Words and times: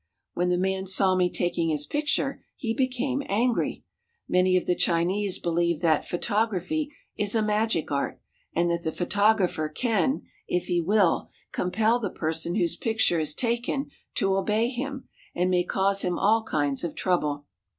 When 0.33 0.49
the 0.49 0.57
man 0.57 0.87
saw 0.87 1.13
me 1.15 1.29
taking 1.29 1.69
his 1.69 1.85
picture, 1.85 2.43
he 2.57 2.73
became 2.73 3.21
angry. 3.29 3.83
Many 4.27 4.57
of 4.57 4.65
the 4.65 4.73
Chinese 4.73 5.37
believe 5.37 5.81
that 5.81 6.07
photography 6.07 6.91
is 7.15 7.35
a 7.35 7.43
magic 7.43 7.91
art, 7.91 8.19
and 8.55 8.71
that 8.71 8.81
the 8.81 8.91
photographer 8.91 9.69
can, 9.69 10.23
if 10.47 10.63
he 10.63 10.81
will, 10.81 11.29
compel 11.51 11.99
the 11.99 12.09
per 12.09 12.33
son 12.33 12.55
whose 12.55 12.75
picture 12.75 13.19
is 13.19 13.35
taken 13.35 13.91
to 14.15 14.35
obey 14.35 14.69
him, 14.69 15.07
and 15.35 15.51
may 15.51 15.63
cause 15.63 16.01
him 16.01 16.17
all 16.17 16.41
kinds 16.41 16.83
of 16.83 16.95
trouble. 16.95 17.45